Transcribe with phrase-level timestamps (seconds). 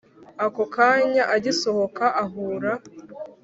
[0.45, 2.71] ako kanya agisohoka ahura